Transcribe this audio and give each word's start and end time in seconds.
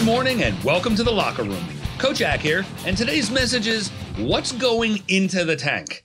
Good 0.00 0.06
morning 0.06 0.42
and 0.44 0.64
welcome 0.64 0.96
to 0.96 1.02
the 1.02 1.12
locker 1.12 1.42
room. 1.42 1.62
Coach 1.98 2.22
Ack 2.22 2.40
here, 2.40 2.64
and 2.86 2.96
today's 2.96 3.30
message 3.30 3.66
is 3.66 3.90
what's 4.16 4.50
going 4.50 5.02
into 5.08 5.44
the 5.44 5.56
tank? 5.56 6.04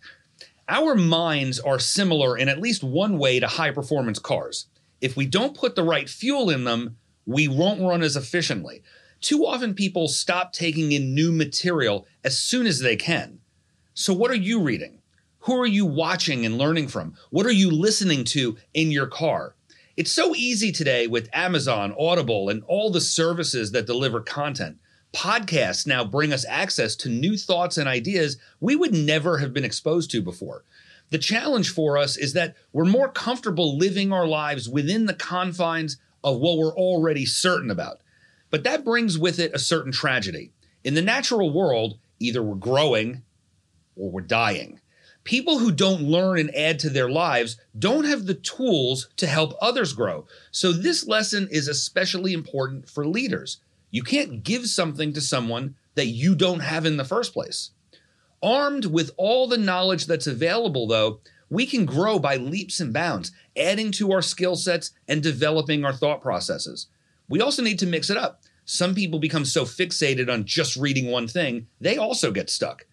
Our 0.68 0.96
minds 0.96 1.62
are 1.62 1.80
similar 1.80 2.38
in 2.38 2.50
at 2.50 2.60
least 2.60 2.84
one 2.84 3.18
way 3.18 3.40
to 3.40 3.48
high 3.48 3.72
performance 3.72 4.20
cars. 4.20 4.66
If 5.00 5.16
we 5.16 5.26
don't 5.26 5.56
put 5.56 5.76
the 5.76 5.84
right 5.84 6.10
fuel 6.10 6.50
in 6.50 6.66
them, 6.66 6.98
we 7.26 7.48
won't 7.48 7.80
run 7.80 8.02
as 8.02 8.18
efficiently. 8.18 8.84
Too 9.22 9.46
often 9.46 9.74
people 9.74 10.10
stop 10.10 10.52
taking 10.52 10.92
in 10.92 11.16
new 11.16 11.32
material 11.32 12.06
as 12.22 12.38
soon 12.38 12.68
as 12.68 12.82
they 12.82 12.98
can. 12.98 13.40
So, 13.94 14.14
what 14.14 14.30
are 14.30 14.36
you 14.36 14.60
reading? 14.60 15.00
Who 15.40 15.58
are 15.62 15.66
you 15.66 15.86
watching 15.86 16.46
and 16.46 16.58
learning 16.58 16.90
from? 16.90 17.14
What 17.30 17.46
are 17.46 17.52
you 17.52 17.72
listening 17.72 18.26
to 18.26 18.58
in 18.74 18.92
your 18.92 19.08
car? 19.08 19.56
It's 19.98 20.12
so 20.12 20.36
easy 20.36 20.74
today 20.74 21.08
with 21.08 21.30
Amazon, 21.32 21.96
Audible, 21.98 22.50
and 22.50 22.64
all 22.68 22.90
the 22.92 23.00
services 23.00 23.72
that 23.72 23.86
deliver 23.86 24.20
content. 24.20 24.78
Podcasts 25.14 25.88
now 25.88 26.04
bring 26.04 26.34
us 26.34 26.44
access 26.50 26.98
to 26.98 27.10
new 27.10 27.38
thoughts 27.38 27.78
and 27.78 27.88
ideas 27.88 28.38
we 28.60 28.76
would 28.76 28.94
never 28.94 29.38
have 29.38 29.54
been 29.54 29.64
exposed 29.64 30.12
to 30.12 30.22
before. 30.22 30.66
The 31.12 31.18
challenge 31.18 31.70
for 31.70 31.98
us 31.98 32.18
is 32.18 32.34
that 32.34 32.58
we're 32.74 32.84
more 32.84 33.08
comfortable 33.08 33.78
living 33.78 34.12
our 34.12 34.28
lives 34.28 34.68
within 34.68 35.06
the 35.06 35.14
confines 35.14 35.96
of 36.26 36.40
what 36.40 36.58
we're 36.58 36.76
already 36.76 37.26
certain 37.26 37.72
about. 37.72 38.02
But 38.50 38.66
that 38.66 38.84
brings 38.84 39.18
with 39.18 39.40
it 39.40 39.54
a 39.54 39.60
certain 39.60 39.94
tragedy. 39.94 40.52
In 40.84 40.96
the 40.96 41.02
natural 41.02 41.54
world, 41.54 42.00
either 42.20 42.44
we're 42.44 42.56
growing 42.56 43.24
or 43.96 44.12
we're 44.12 44.22
dying. 44.22 44.82
People 45.26 45.58
who 45.58 45.72
don't 45.72 46.04
learn 46.04 46.40
and 46.40 46.56
add 46.56 46.78
to 46.80 46.90
their 46.90 47.10
lives 47.10 47.58
don't 47.78 48.06
have 48.06 48.26
the 48.28 48.36
tools 48.36 49.10
to 49.18 49.26
help 49.26 49.56
others 49.60 49.92
grow. 49.92 50.28
So, 50.52 50.72
this 50.72 51.08
lesson 51.08 51.50
is 51.52 51.68
especially 51.68 52.32
important 52.32 52.88
for 52.88 53.08
leaders. 53.08 53.58
You 53.90 54.04
can't 54.04 54.44
give 54.44 54.68
something 54.68 55.14
to 55.14 55.22
someone 55.22 55.76
that 55.96 56.08
you 56.08 56.36
don't 56.36 56.60
have 56.60 56.86
in 56.86 56.98
the 56.98 57.04
first 57.04 57.34
place. 57.34 57.72
Armed 58.44 58.86
with 58.86 59.12
all 59.18 59.48
the 59.48 59.58
knowledge 59.58 60.06
that's 60.06 60.28
available, 60.28 60.86
though, 60.86 61.22
we 61.50 61.66
can 61.66 61.86
grow 61.86 62.20
by 62.20 62.36
leaps 62.36 62.80
and 62.80 62.94
bounds, 62.94 63.32
adding 63.58 63.92
to 63.94 64.12
our 64.12 64.22
skill 64.22 64.56
sets 64.56 64.92
and 65.08 65.24
developing 65.24 65.84
our 65.84 65.94
thought 65.94 66.22
processes. 66.22 66.88
We 67.28 67.42
also 67.42 67.64
need 67.64 67.80
to 67.80 67.88
mix 67.88 68.12
it 68.12 68.18
up. 68.18 68.42
Some 68.66 68.94
people 68.94 69.18
become 69.18 69.46
so 69.46 69.66
fixated 69.66 70.32
on 70.32 70.46
just 70.46 70.76
reading 70.76 71.10
one 71.10 71.28
thing, 71.28 71.66
they 71.82 71.98
also 71.98 72.32
get 72.32 72.52
stuck. 72.52 72.86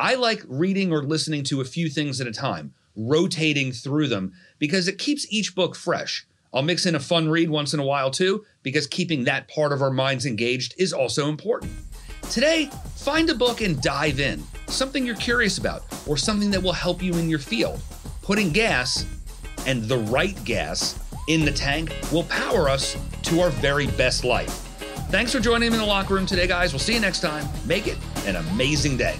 I 0.00 0.14
like 0.14 0.42
reading 0.48 0.94
or 0.94 1.02
listening 1.02 1.44
to 1.44 1.60
a 1.60 1.64
few 1.66 1.90
things 1.90 2.22
at 2.22 2.26
a 2.26 2.32
time, 2.32 2.72
rotating 2.96 3.70
through 3.70 4.08
them, 4.08 4.32
because 4.58 4.88
it 4.88 4.96
keeps 4.96 5.30
each 5.30 5.54
book 5.54 5.76
fresh. 5.76 6.26
I'll 6.54 6.62
mix 6.62 6.86
in 6.86 6.94
a 6.94 7.00
fun 7.00 7.28
read 7.28 7.50
once 7.50 7.74
in 7.74 7.80
a 7.80 7.84
while 7.84 8.10
too, 8.10 8.46
because 8.62 8.86
keeping 8.86 9.24
that 9.24 9.46
part 9.48 9.72
of 9.72 9.82
our 9.82 9.90
minds 9.90 10.24
engaged 10.24 10.74
is 10.78 10.94
also 10.94 11.28
important. 11.28 11.70
Today, 12.30 12.70
find 12.96 13.28
a 13.28 13.34
book 13.34 13.60
and 13.60 13.78
dive 13.82 14.20
in, 14.20 14.42
something 14.68 15.04
you're 15.04 15.16
curious 15.16 15.58
about, 15.58 15.82
or 16.06 16.16
something 16.16 16.50
that 16.50 16.62
will 16.62 16.72
help 16.72 17.02
you 17.02 17.12
in 17.18 17.28
your 17.28 17.38
field. 17.38 17.82
Putting 18.22 18.52
gas, 18.52 19.04
and 19.66 19.82
the 19.82 19.98
right 19.98 20.42
gas, 20.46 20.98
in 21.28 21.44
the 21.44 21.52
tank 21.52 21.94
will 22.10 22.24
power 22.24 22.70
us 22.70 22.96
to 23.24 23.42
our 23.42 23.50
very 23.50 23.86
best 23.88 24.24
life. 24.24 24.48
Thanks 25.10 25.30
for 25.30 25.40
joining 25.40 25.72
me 25.72 25.76
in 25.76 25.82
the 25.82 25.86
locker 25.86 26.14
room 26.14 26.24
today, 26.24 26.46
guys. 26.46 26.72
We'll 26.72 26.80
see 26.80 26.94
you 26.94 27.00
next 27.00 27.20
time. 27.20 27.46
Make 27.66 27.86
it 27.86 27.98
an 28.24 28.36
amazing 28.36 28.96
day. 28.96 29.18